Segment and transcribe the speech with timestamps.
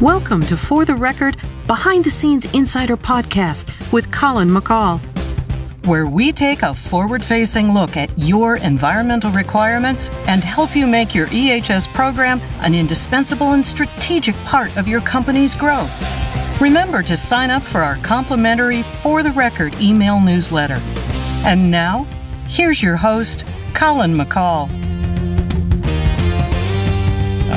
[0.00, 4.98] Welcome to For the Record Behind the Scenes Insider Podcast with Colin McCall,
[5.86, 11.14] where we take a forward facing look at your environmental requirements and help you make
[11.14, 15.92] your EHS program an indispensable and strategic part of your company's growth.
[16.62, 20.78] Remember to sign up for our complimentary For the Record email newsletter.
[21.44, 22.06] And now,
[22.48, 23.44] here's your host,
[23.74, 24.89] Colin McCall.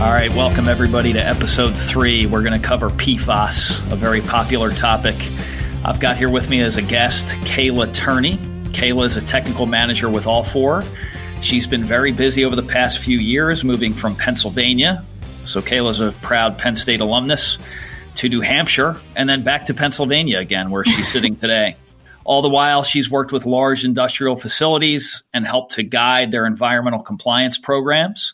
[0.03, 2.25] All right, welcome everybody to episode three.
[2.25, 5.15] We're going to cover PFAS, a very popular topic.
[5.85, 8.35] I've got here with me as a guest Kayla Turney.
[8.73, 10.85] Kayla is a technical manager with All4.
[11.41, 15.05] She's been very busy over the past few years, moving from Pennsylvania.
[15.45, 17.57] So Kayla's a proud Penn State alumnus
[18.15, 21.77] to New Hampshire and then back to Pennsylvania again, where she's sitting today.
[22.25, 26.99] All the while, she's worked with large industrial facilities and helped to guide their environmental
[26.99, 28.33] compliance programs.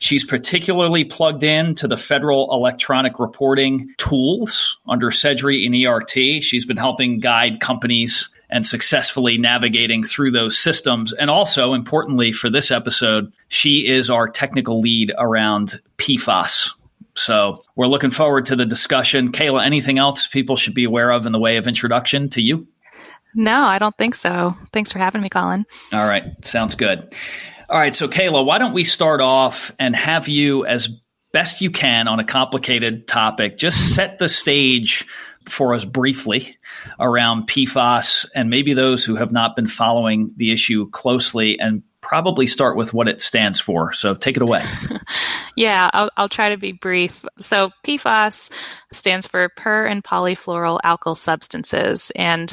[0.00, 6.42] She's particularly plugged in to the federal electronic reporting tools under CEDRI and ERT.
[6.42, 11.12] She's been helping guide companies and successfully navigating through those systems.
[11.12, 16.70] And also, importantly for this episode, she is our technical lead around PFAS.
[17.14, 19.32] So we're looking forward to the discussion.
[19.32, 22.66] Kayla, anything else people should be aware of in the way of introduction to you?
[23.34, 24.56] No, I don't think so.
[24.72, 25.66] Thanks for having me, Colin.
[25.92, 26.24] All right.
[26.42, 27.14] Sounds good.
[27.70, 27.94] All right.
[27.94, 30.88] So, Kayla, why don't we start off and have you, as
[31.32, 35.06] best you can on a complicated topic, just set the stage
[35.48, 36.56] for us briefly
[36.98, 42.48] around PFAS and maybe those who have not been following the issue closely and probably
[42.48, 43.92] start with what it stands for.
[43.92, 44.64] So take it away.
[45.56, 47.24] yeah, I'll, I'll, try to be brief.
[47.38, 48.50] So PFAS
[48.92, 52.10] stands for per and polyfluoroalkyl substances.
[52.16, 52.52] And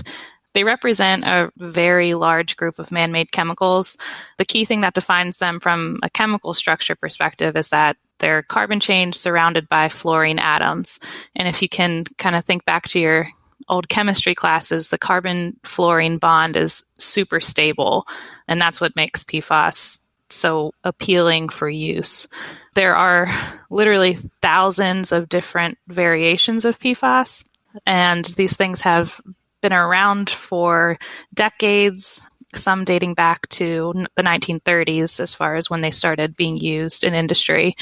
[0.57, 3.95] they represent a very large group of man made chemicals.
[4.39, 8.79] The key thing that defines them from a chemical structure perspective is that they're carbon
[8.79, 10.99] chains surrounded by fluorine atoms.
[11.35, 13.27] And if you can kind of think back to your
[13.69, 18.07] old chemistry classes, the carbon fluorine bond is super stable.
[18.47, 19.99] And that's what makes PFAS
[20.31, 22.27] so appealing for use.
[22.73, 23.27] There are
[23.69, 27.47] literally thousands of different variations of PFAS,
[27.85, 29.21] and these things have
[29.61, 30.97] been around for
[31.33, 32.21] decades,
[32.53, 37.13] some dating back to the 1930s as far as when they started being used in
[37.13, 37.75] industry.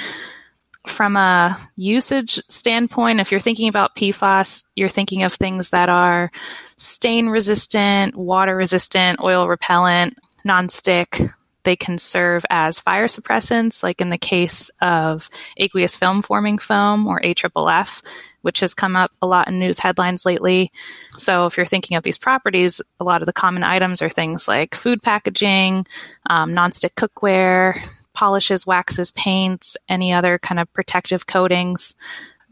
[0.87, 6.31] From a usage standpoint, if you're thinking about PFAS, you're thinking of things that are
[6.77, 10.15] stain resistant, water resistant, oil repellent,
[10.45, 11.33] nonstick.
[11.65, 17.07] They can serve as fire suppressants, like in the case of aqueous film forming foam
[17.07, 18.01] or AFFF
[18.45, 20.71] which has come up a lot in news headlines lately.
[21.17, 24.47] So, if you're thinking of these properties, a lot of the common items are things
[24.47, 25.87] like food packaging,
[26.29, 27.75] um, nonstick cookware,
[28.13, 31.95] polishes, waxes, paints, any other kind of protective coatings,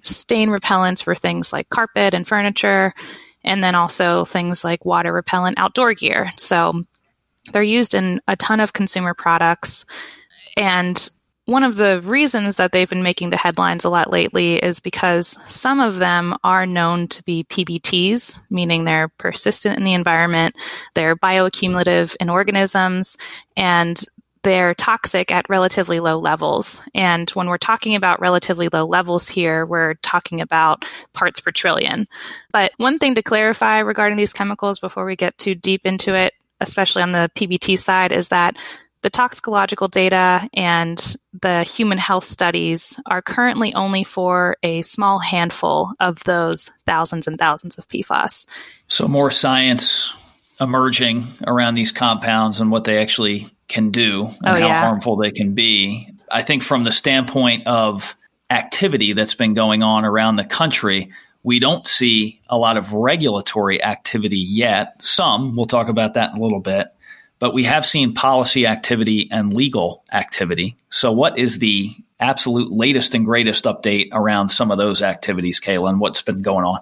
[0.01, 2.95] stain repellents for things like carpet and furniture,
[3.43, 6.31] and then also things like water repellent outdoor gear.
[6.37, 6.85] So,
[7.51, 9.85] they're used in a ton of consumer products.
[10.55, 11.09] And
[11.45, 15.37] one of the reasons that they've been making the headlines a lot lately is because
[15.49, 20.55] some of them are known to be PBTs, meaning they're persistent in the environment,
[20.93, 23.17] they're bioaccumulative in organisms,
[23.57, 24.01] and
[24.43, 26.81] they're toxic at relatively low levels.
[26.93, 32.07] And when we're talking about relatively low levels here, we're talking about parts per trillion.
[32.51, 36.33] But one thing to clarify regarding these chemicals before we get too deep into it,
[36.63, 38.55] especially on the PBT side, is that
[39.03, 45.91] the toxicological data and the human health studies are currently only for a small handful
[45.99, 48.47] of those thousands and thousands of PFAS.
[48.87, 50.11] So, more science
[50.59, 54.85] emerging around these compounds and what they actually can do and oh, how yeah.
[54.85, 56.09] harmful they can be.
[56.31, 58.15] I think, from the standpoint of
[58.49, 61.11] activity that's been going on around the country,
[61.43, 65.01] we don't see a lot of regulatory activity yet.
[65.01, 66.87] Some, we'll talk about that in a little bit
[67.43, 70.77] but we have seen policy activity and legal activity.
[70.89, 75.99] So, what is the absolute latest and greatest update around some of those activities, Kayla,
[75.99, 76.79] what's been going on?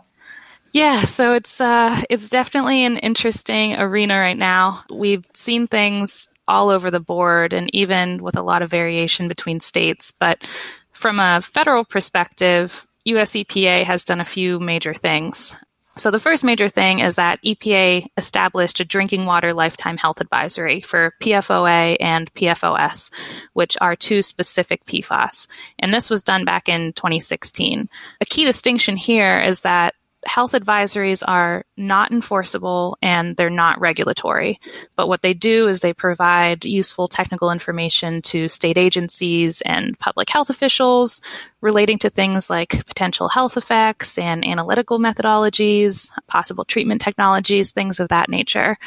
[0.71, 4.83] Yeah, so it's uh, it's definitely an interesting arena right now.
[4.87, 9.61] We've seen things all over the board, and even with a lot of variation between
[9.61, 10.11] states.
[10.11, 10.47] But
[10.93, 15.55] from a federal perspective, US EPA has done a few major things.
[15.97, 20.79] So, the first major thing is that EPA established a drinking water lifetime health advisory
[20.79, 23.11] for PFOA and PFOS,
[23.53, 25.47] which are two specific PFAS.
[25.79, 27.89] And this was done back in 2016.
[28.21, 29.95] A key distinction here is that
[30.25, 34.59] health advisories are not enforceable and they're not regulatory.
[34.95, 40.29] But what they do is they provide useful technical information to state agencies and public
[40.29, 41.21] health officials
[41.61, 48.09] relating to things like potential health effects and analytical methodologies, possible treatment technologies, things of
[48.09, 48.77] that nature.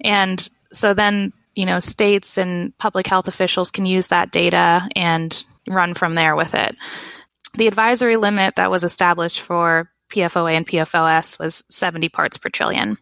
[0.00, 5.44] And so then, you know, states and public health officials can use that data and
[5.68, 6.76] run from there with it.
[7.54, 12.96] The advisory limit that was established for PFOA and PFOS was 70 parts per trillion.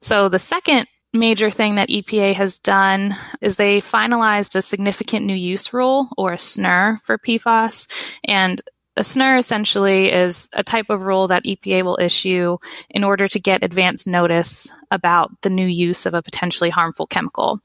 [0.00, 5.34] So the second major thing that EPA has done is they finalized a significant new
[5.34, 7.90] use rule or a SNUR for PFAS.
[8.24, 8.62] And
[8.96, 12.58] a SNUR essentially is a type of rule that EPA will issue
[12.90, 17.60] in order to get advance notice about the new use of a potentially harmful chemical.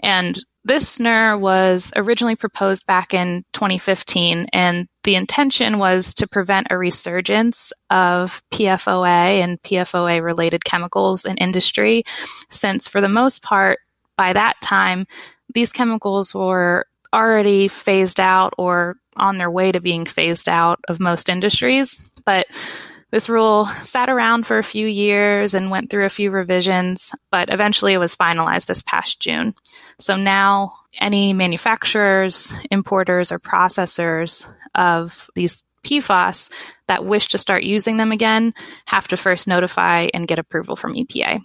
[0.00, 6.68] And this SNUR was originally proposed back in 2015, and the intention was to prevent
[6.70, 12.04] a resurgence of PFOA and PFOA related chemicals in industry,
[12.50, 13.80] since for the most part,
[14.16, 15.06] by that time,
[15.54, 21.00] these chemicals were already phased out or on their way to being phased out of
[21.00, 22.00] most industries.
[22.24, 22.46] But
[23.12, 27.52] this rule sat around for a few years and went through a few revisions, but
[27.52, 29.54] eventually it was finalized this past June.
[29.98, 36.50] So now any manufacturers, importers, or processors of these PFAS
[36.86, 38.54] that wish to start using them again
[38.86, 41.40] have to first notify and get approval from EPA.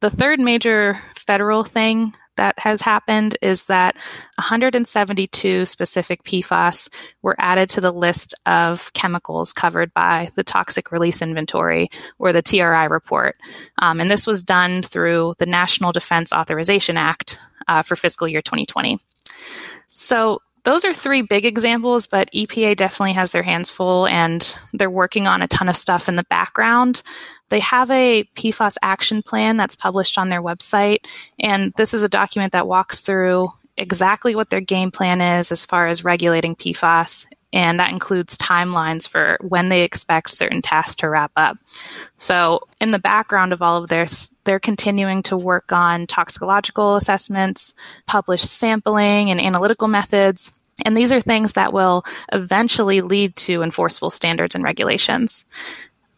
[0.00, 3.94] The third major federal thing that has happened is that
[4.36, 6.88] 172 specific PFAS
[7.20, 12.40] were added to the list of chemicals covered by the Toxic Release Inventory or the
[12.40, 13.36] TRI report.
[13.76, 17.38] Um, and this was done through the National Defense Authorization Act
[17.68, 18.98] uh, for fiscal year 2020.
[19.88, 24.90] So those are three big examples, but EPA definitely has their hands full and they're
[24.90, 27.02] working on a ton of stuff in the background.
[27.48, 31.04] They have a PFAS action plan that's published on their website,
[31.38, 35.64] and this is a document that walks through exactly what their game plan is as
[35.64, 41.08] far as regulating PFAS, and that includes timelines for when they expect certain tasks to
[41.08, 41.58] wrap up.
[42.18, 47.74] So, in the background of all of this, they're continuing to work on toxicological assessments,
[48.06, 50.50] publish sampling and analytical methods.
[50.84, 55.44] And these are things that will eventually lead to enforceable standards and regulations.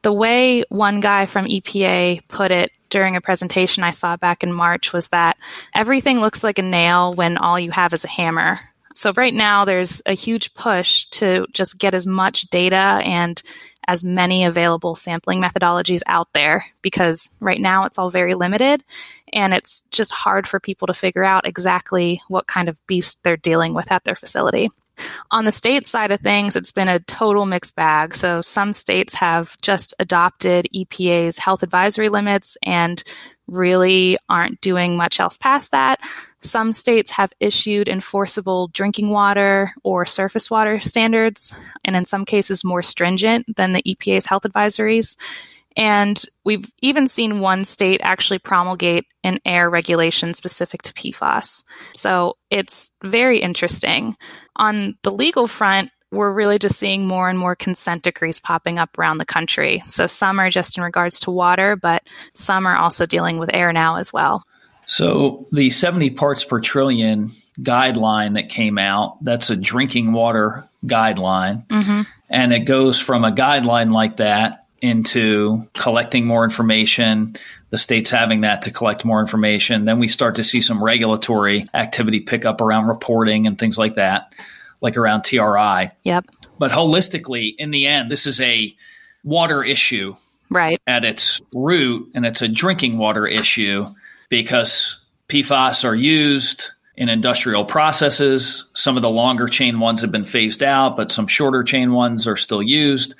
[0.02, 4.52] The way one guy from EPA put it during a presentation I saw back in
[4.52, 5.38] March was that
[5.74, 8.60] everything looks like a nail when all you have is a hammer.
[9.02, 13.42] So, right now, there's a huge push to just get as much data and
[13.88, 18.84] as many available sampling methodologies out there because right now it's all very limited
[19.32, 23.36] and it's just hard for people to figure out exactly what kind of beast they're
[23.36, 24.70] dealing with at their facility.
[25.32, 28.14] On the state side of things, it's been a total mixed bag.
[28.14, 33.02] So some states have just adopted EPA's health advisory limits and
[33.48, 35.98] really aren't doing much else past that.
[36.42, 41.54] Some states have issued enforceable drinking water or surface water standards,
[41.84, 45.16] and in some cases more stringent than the EPA's health advisories.
[45.76, 51.64] And we've even seen one state actually promulgate an air regulation specific to PFAS.
[51.94, 54.16] So it's very interesting.
[54.56, 58.98] On the legal front, we're really just seeing more and more consent decrees popping up
[58.98, 59.82] around the country.
[59.86, 62.02] So some are just in regards to water, but
[62.34, 64.42] some are also dealing with air now as well.
[64.86, 67.30] So the 70 parts per trillion
[67.60, 71.66] guideline that came out, that's a drinking water guideline.
[71.66, 72.02] Mm-hmm.
[72.28, 77.36] And it goes from a guideline like that into collecting more information,
[77.70, 79.84] the states having that to collect more information.
[79.84, 83.94] Then we start to see some regulatory activity pick up around reporting and things like
[83.94, 84.34] that,
[84.80, 85.90] like around TRI.
[86.02, 86.26] Yep.
[86.58, 88.74] But holistically, in the end, this is a
[89.22, 90.16] water issue.
[90.50, 90.82] Right.
[90.86, 93.86] At its root, and it's a drinking water issue
[94.32, 94.96] because
[95.28, 98.64] PFAS are used in industrial processes.
[98.72, 102.26] Some of the longer chain ones have been phased out, but some shorter chain ones
[102.26, 103.14] are still used.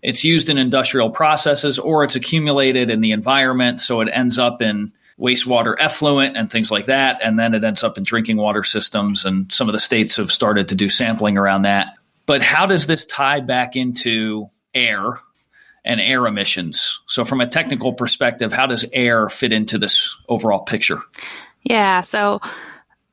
[0.00, 3.78] It's used in industrial processes or it's accumulated in the environment.
[3.78, 7.20] So it ends up in wastewater effluent and things like that.
[7.22, 9.26] And then it ends up in drinking water systems.
[9.26, 11.88] And some of the states have started to do sampling around that.
[12.24, 15.20] But how does this tie back into air
[15.84, 17.00] and air emissions?
[17.06, 20.98] So, from a technical perspective, how does air fit into this overall picture?
[21.62, 22.00] Yeah.
[22.02, 22.40] So,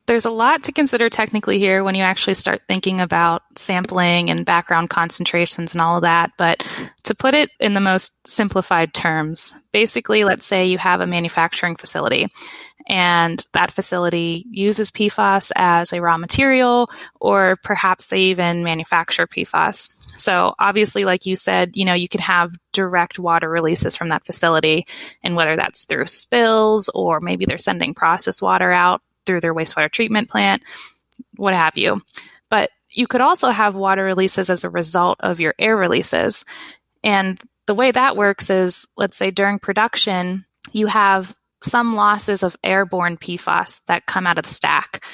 [0.06, 4.44] there's a lot to consider technically here when you actually start thinking about sampling and
[4.44, 6.32] background concentrations and all of that.
[6.36, 6.66] But
[7.04, 11.76] to put it in the most simplified terms, basically, let's say you have a manufacturing
[11.76, 12.26] facility
[12.86, 19.92] and that facility uses PFAS as a raw material, or perhaps they even manufacture PFAS.
[20.16, 24.26] So obviously, like you said, you know, you can have direct water releases from that
[24.26, 24.86] facility,
[25.22, 29.90] and whether that's through spills or maybe they're sending process water out through their wastewater
[29.90, 30.62] treatment plant,
[31.36, 32.02] what have you.
[32.50, 36.44] But you could also have water releases as a result of your air releases.
[37.02, 42.56] And the way that works is, let's say during production, you have some losses of
[42.62, 45.04] airborne PFAS that come out of the stack.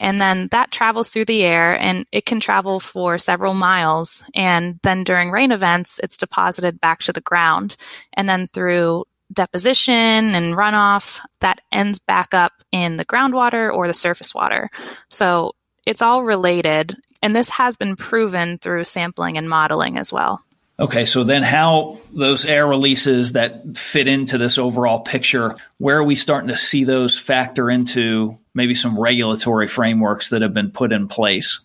[0.00, 4.24] And then that travels through the air and it can travel for several miles.
[4.34, 7.76] And then during rain events, it's deposited back to the ground.
[8.12, 13.94] And then through deposition and runoff, that ends back up in the groundwater or the
[13.94, 14.70] surface water.
[15.10, 15.52] So
[15.86, 16.96] it's all related.
[17.20, 20.40] And this has been proven through sampling and modeling as well.
[20.80, 26.04] Okay, so then how those air releases that fit into this overall picture, where are
[26.04, 30.92] we starting to see those factor into maybe some regulatory frameworks that have been put
[30.92, 31.60] in place?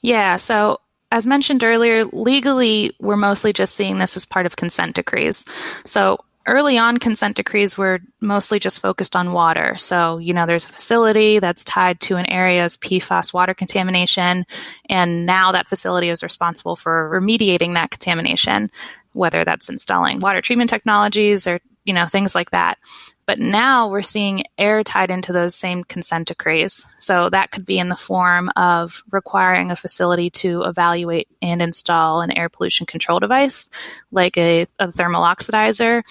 [0.00, 0.78] Yeah, so
[1.10, 5.44] as mentioned earlier, legally, we're mostly just seeing this as part of consent decrees.
[5.84, 9.74] So early on consent decrees were mostly just focused on water.
[9.76, 14.46] So, you know, there's a facility that's tied to an area's PFAS water contamination,
[14.88, 18.70] and now that facility is responsible for remediating that contamination,
[19.12, 22.78] whether that's installing water treatment technologies or, you know, things like that.
[23.26, 26.86] But now we're seeing air tied into those same consent decrees.
[26.98, 32.20] So that could be in the form of requiring a facility to evaluate and install
[32.20, 33.68] an air pollution control device,
[34.12, 36.02] like a, a thermal oxidizer,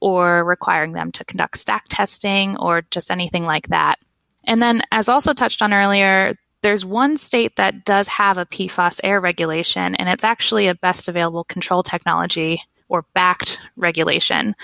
[0.00, 3.98] or requiring them to conduct stack testing or just anything like that.
[4.44, 9.00] And then, as also touched on earlier, there's one state that does have a PFAS
[9.04, 14.54] air regulation, and it's actually a best available control technology or BACT regulation.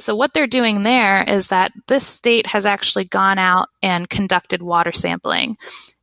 [0.00, 4.62] So, what they're doing there is that this state has actually gone out and conducted
[4.62, 5.56] water sampling.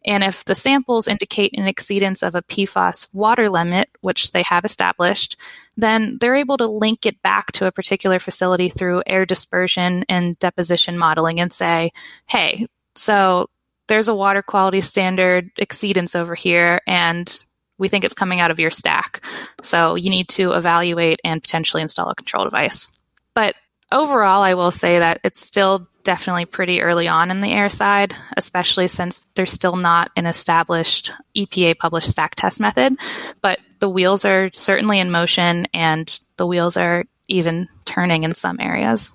[0.06, 4.64] And if the samples indicate an exceedance of a PFAS water limit, which they have
[4.64, 5.36] established,
[5.78, 10.38] then they're able to link it back to a particular facility through air dispersion and
[10.38, 11.92] deposition modeling and say,
[12.28, 13.50] hey, so
[13.88, 17.40] there's a water quality standard exceedance over here, and
[17.78, 19.24] we think it's coming out of your stack.
[19.62, 22.88] So you need to evaluate and potentially install a control device.
[23.34, 23.56] But
[23.92, 28.16] overall, I will say that it's still definitely pretty early on in the air side,
[28.38, 32.98] especially since there's still not an established EPA published stack test method.
[33.42, 38.60] But the wheels are certainly in motion and the wheels are even turning in some
[38.60, 39.12] areas.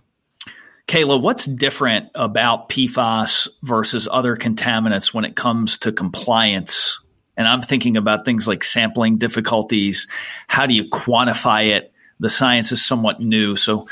[0.88, 7.00] Kayla, what's different about PFAS versus other contaminants when it comes to compliance?
[7.36, 10.08] And I'm thinking about things like sampling difficulties.
[10.48, 11.92] How do you quantify it?
[12.18, 13.56] The science is somewhat new.
[13.56, 13.86] So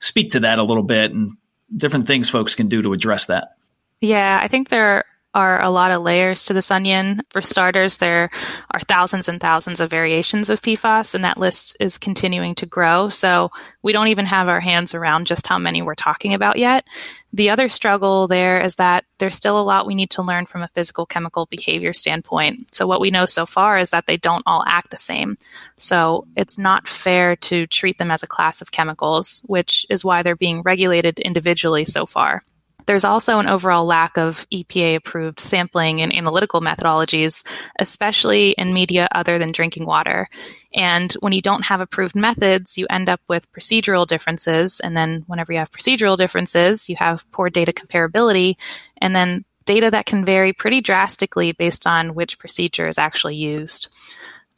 [0.00, 1.32] speak to that a little bit and
[1.74, 3.56] different things folks can do to address that.
[4.00, 5.04] Yeah, I think there
[5.36, 7.20] are a lot of layers to this onion.
[7.28, 8.30] For starters, there
[8.70, 13.10] are thousands and thousands of variations of PFAS, and that list is continuing to grow.
[13.10, 13.50] So
[13.82, 16.86] we don't even have our hands around just how many we're talking about yet.
[17.34, 20.62] The other struggle there is that there's still a lot we need to learn from
[20.62, 22.74] a physical chemical behavior standpoint.
[22.74, 25.36] So what we know so far is that they don't all act the same.
[25.76, 30.22] So it's not fair to treat them as a class of chemicals, which is why
[30.22, 32.42] they're being regulated individually so far.
[32.86, 37.44] There's also an overall lack of EPA approved sampling and analytical methodologies,
[37.78, 40.28] especially in media other than drinking water.
[40.72, 44.80] And when you don't have approved methods, you end up with procedural differences.
[44.80, 48.56] And then whenever you have procedural differences, you have poor data comparability.
[48.98, 53.88] And then data that can vary pretty drastically based on which procedure is actually used.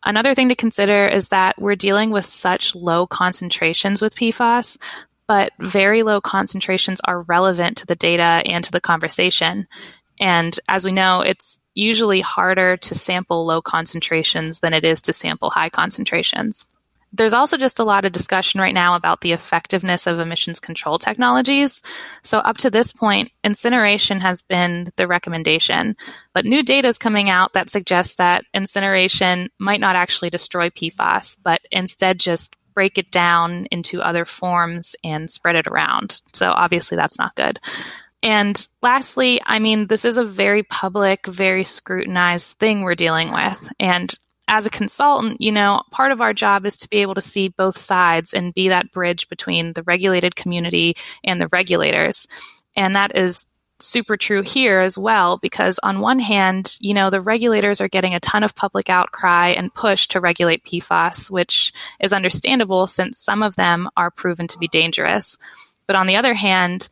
[0.04, 4.78] Another thing to consider is that we're dealing with such low concentrations with PFAS,
[5.28, 9.68] but very low concentrations are relevant to the data and to the conversation.
[10.18, 15.12] And as we know, it's usually harder to sample low concentrations than it is to
[15.12, 16.64] sample high concentrations.
[17.12, 20.98] There's also just a lot of discussion right now about the effectiveness of emissions control
[20.98, 21.82] technologies.
[22.22, 25.96] So, up to this point, incineration has been the recommendation,
[26.34, 31.38] but new data is coming out that suggests that incineration might not actually destroy PFAS,
[31.42, 36.20] but instead just break it down into other forms and spread it around.
[36.32, 37.58] So obviously that's not good.
[38.22, 43.72] And lastly, I mean, this is a very public, very scrutinized thing we're dealing with.
[43.80, 44.16] And
[44.46, 47.48] as a consultant, you know, part of our job is to be able to see
[47.48, 52.28] both sides and be that bridge between the regulated community and the regulators.
[52.76, 53.48] And that is
[53.80, 58.14] super true here as well, because on one hand, you know, the regulators are getting
[58.14, 63.42] a ton of public outcry and push to regulate PFAS, which is understandable since some
[63.42, 65.38] of them are proven to be dangerous.
[65.86, 66.88] But on the other hand,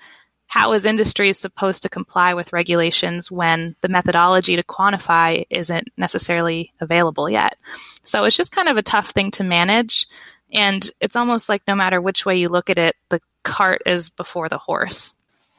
[0.46, 6.72] how is industry supposed to comply with regulations when the methodology to quantify isn't necessarily
[6.80, 7.58] available yet?
[8.04, 10.06] So it's just kind of a tough thing to manage.
[10.52, 14.08] And it's almost like no matter which way you look at it, the cart is
[14.08, 15.15] before the horse.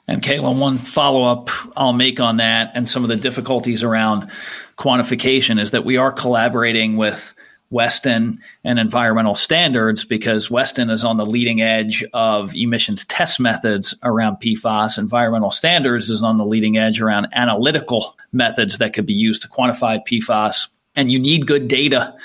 [0.07, 4.29] And Kayla, one follow up I'll make on that and some of the difficulties around
[4.77, 7.35] quantification is that we are collaborating with
[7.69, 13.93] Weston and environmental standards because Weston is on the leading edge of emissions test methods
[14.03, 14.97] around PFAS.
[14.97, 19.49] Environmental standards is on the leading edge around analytical methods that could be used to
[19.49, 20.67] quantify PFAS.
[20.95, 22.15] And you need good data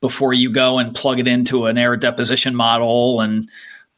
[0.00, 3.48] before you go and plug it into an air deposition model and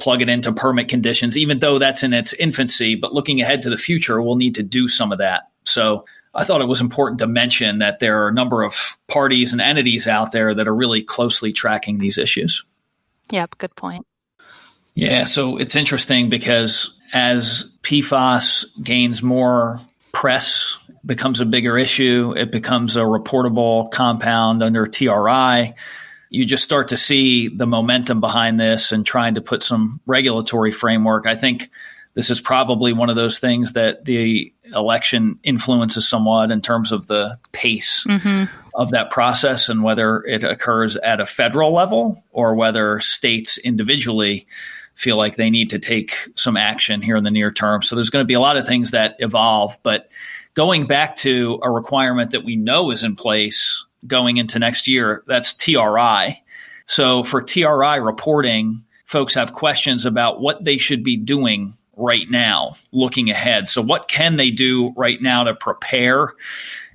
[0.01, 2.95] plug it into permit conditions, even though that's in its infancy.
[2.95, 5.45] But looking ahead to the future, we'll need to do some of that.
[5.65, 6.05] So
[6.35, 9.61] I thought it was important to mention that there are a number of parties and
[9.61, 12.65] entities out there that are really closely tracking these issues.
[13.31, 14.07] Yep, good point.
[14.95, 19.79] Yeah, so it's interesting because as PFAS gains more
[20.13, 25.75] press, becomes a bigger issue, it becomes a reportable compound under TRI.
[26.31, 30.73] You just start to see the momentum behind this and trying to put some regulatory
[30.73, 31.27] framework.
[31.27, 31.71] I think
[32.15, 37.07] this is probably one of those things that the election influences somewhat in terms of
[37.07, 38.45] the pace mm-hmm.
[38.75, 44.47] of that process and whether it occurs at a federal level or whether states individually
[44.95, 47.83] feel like they need to take some action here in the near term.
[47.83, 49.79] So there's going to be a lot of things that evolve.
[49.83, 50.11] But
[50.55, 55.23] going back to a requirement that we know is in place going into next year,
[55.27, 56.43] that's TRI.
[56.87, 62.75] So for TRI reporting, folks have questions about what they should be doing right now,
[62.93, 63.69] looking ahead.
[63.69, 66.35] So, what can they do right now to prepare?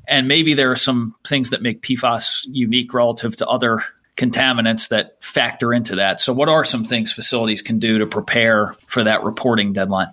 [0.07, 3.79] And maybe there are some things that make PFAS unique relative to other
[4.15, 6.19] contaminants that factor into that.
[6.19, 10.09] So, what are some things facilities can do to prepare for that reporting deadline?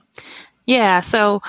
[0.67, 1.01] Yeah.
[1.01, 1.43] So,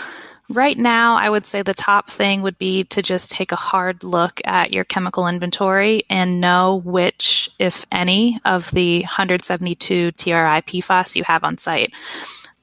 [0.53, 4.03] right now, I would say the top thing would be to just take a hard
[4.03, 11.15] look at your chemical inventory and know which, if any, of the 172 TRI PFAS
[11.15, 11.91] you have on site.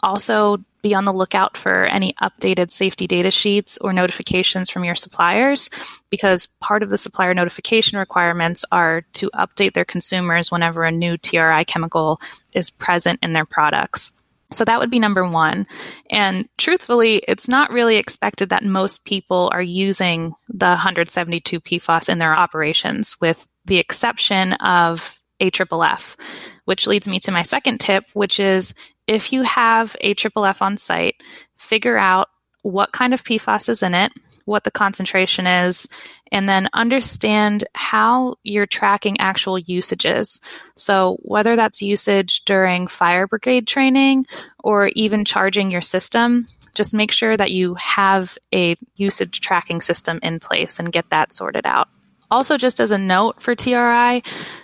[0.03, 4.95] Also, be on the lookout for any updated safety data sheets or notifications from your
[4.95, 5.69] suppliers
[6.09, 11.19] because part of the supplier notification requirements are to update their consumers whenever a new
[11.19, 12.21] TRI chemical
[12.55, 14.20] is present in their products.
[14.53, 15.67] So that would be number one.
[16.11, 22.19] And truthfully, it's not really expected that most people are using the 172 PFAS in
[22.19, 26.17] their operations, with the exception of AFFF,
[26.65, 28.75] which leads me to my second tip, which is
[29.07, 31.17] if you have AFFF on site,
[31.59, 32.29] figure out
[32.63, 34.13] what kind of PFAS is in it,
[34.45, 35.89] what the concentration is,
[36.33, 40.41] and then understand how you're tracking actual usages.
[40.77, 44.27] So, whether that's usage during fire brigade training
[44.63, 50.21] or even charging your system, just make sure that you have a usage tracking system
[50.23, 51.89] in place and get that sorted out.
[52.31, 54.23] Also, just as a note for TRI,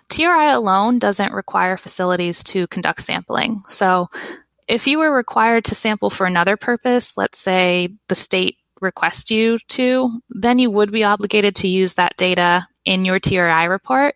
[0.09, 3.63] TRI alone doesn't require facilities to conduct sampling.
[3.69, 4.09] So,
[4.69, 9.59] if you were required to sample for another purpose, let's say the state requests you
[9.69, 14.15] to, then you would be obligated to use that data in your TRI report.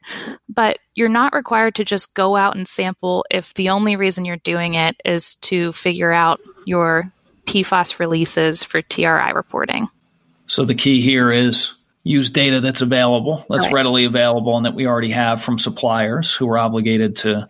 [0.49, 4.37] But you're not required to just go out and sample if the only reason you're
[4.37, 7.13] doing it is to figure out your
[7.47, 9.89] PFAS releases for TRI reporting.
[10.47, 11.75] So the key here is
[12.11, 13.73] use data that's available, that's right.
[13.73, 17.49] readily available, and that we already have from suppliers who are obligated to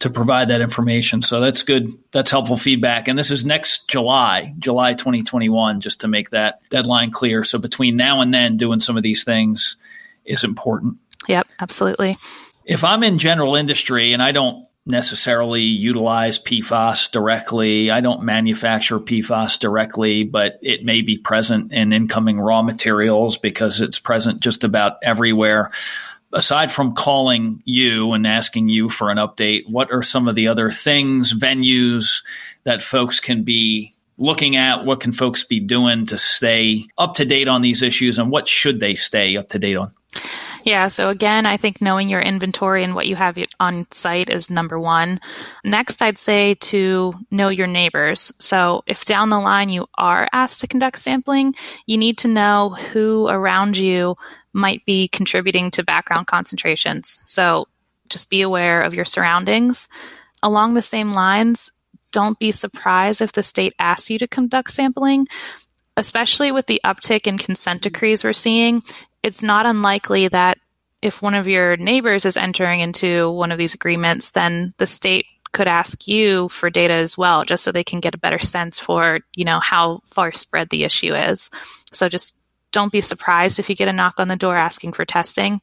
[0.00, 1.22] to provide that information.
[1.22, 1.90] So that's good.
[2.12, 3.08] That's helpful feedback.
[3.08, 7.44] And this is next July, July 2021, just to make that deadline clear.
[7.44, 9.76] So between now and then, doing some of these things
[10.24, 10.98] is important.
[11.26, 12.18] Yep, absolutely.
[12.66, 17.90] If I'm in general industry and I don't necessarily utilize PFAS directly.
[17.90, 23.80] I don't manufacture PFAS directly, but it may be present in incoming raw materials because
[23.80, 25.70] it's present just about everywhere.
[26.32, 30.48] Aside from calling you and asking you for an update, what are some of the
[30.48, 32.22] other things, venues
[32.64, 34.84] that folks can be looking at?
[34.84, 38.48] What can folks be doing to stay up to date on these issues and what
[38.48, 39.94] should they stay up to date on?
[40.64, 44.48] Yeah, so again, I think knowing your inventory and what you have on site is
[44.48, 45.20] number one.
[45.62, 48.32] Next, I'd say to know your neighbors.
[48.38, 52.70] So if down the line you are asked to conduct sampling, you need to know
[52.70, 54.16] who around you
[54.54, 57.20] might be contributing to background concentrations.
[57.24, 57.68] So
[58.08, 59.86] just be aware of your surroundings.
[60.42, 61.72] Along the same lines,
[62.10, 65.26] don't be surprised if the state asks you to conduct sampling
[65.96, 68.82] especially with the uptick in consent decrees we're seeing,
[69.24, 70.58] it's not unlikely that
[71.02, 75.26] if one of your neighbors is entering into one of these agreements, then the state
[75.52, 78.78] could ask you for data as well, just so they can get a better sense
[78.78, 81.50] for, you know, how far spread the issue is.
[81.90, 82.38] So just
[82.70, 85.60] don't be surprised if you get a knock on the door asking for testing.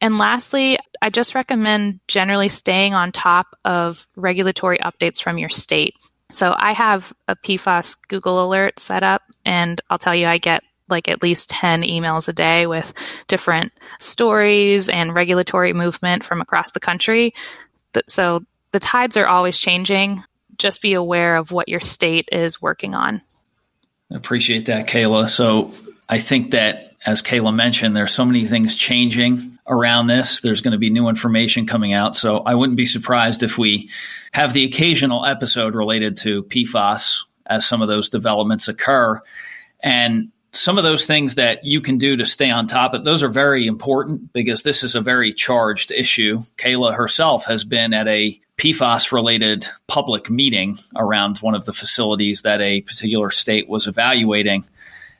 [0.00, 5.94] And lastly, I just recommend generally staying on top of regulatory updates from your state.
[6.32, 10.64] So I have a PFAS Google alert set up, and I'll tell you, I get
[10.92, 12.92] like at least 10 emails a day with
[13.26, 17.34] different stories and regulatory movement from across the country.
[18.06, 20.22] So the tides are always changing.
[20.56, 23.20] Just be aware of what your state is working on.
[24.12, 25.28] I appreciate that, Kayla.
[25.28, 25.72] So
[26.08, 30.40] I think that, as Kayla mentioned, there's so many things changing around this.
[30.40, 32.14] There's going to be new information coming out.
[32.14, 33.90] So I wouldn't be surprised if we
[34.32, 39.20] have the occasional episode related to PFAS as some of those developments occur.
[39.80, 43.22] And some of those things that you can do to stay on top of those
[43.22, 46.40] are very important because this is a very charged issue.
[46.56, 52.42] Kayla herself has been at a PFAS related public meeting around one of the facilities
[52.42, 54.64] that a particular state was evaluating,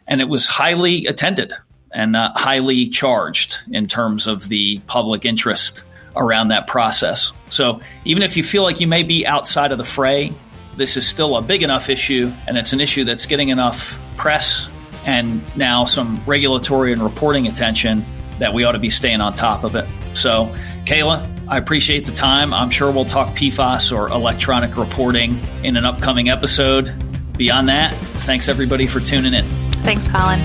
[0.07, 1.55] and it was highly attended
[1.93, 5.83] and uh, highly charged in terms of the public interest
[6.15, 7.33] around that process.
[7.49, 10.35] So even if you feel like you may be outside of the fray,
[10.77, 14.69] this is still a big enough issue, and it's an issue that's getting enough press
[15.05, 18.05] and now some regulatory and reporting attention
[18.39, 19.89] that we ought to be staying on top of it.
[20.15, 22.53] So, Kayla, I appreciate the time.
[22.53, 26.95] I'm sure we'll talk PFAS or electronic reporting in an upcoming episode.
[27.37, 29.45] Beyond that, thanks everybody for tuning in.
[29.85, 30.41] Thanks, Colin.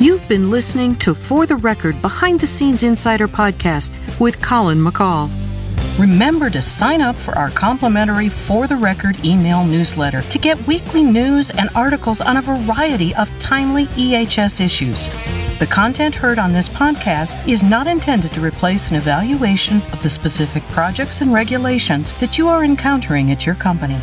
[0.00, 5.30] You've been listening to For the Record Behind the Scenes Insider podcast with Colin McCall.
[5.98, 11.02] Remember to sign up for our complimentary For the Record email newsletter to get weekly
[11.02, 15.08] news and articles on a variety of timely EHS issues.
[15.58, 20.08] The content heard on this podcast is not intended to replace an evaluation of the
[20.08, 24.00] specific projects and regulations that you are encountering at your company.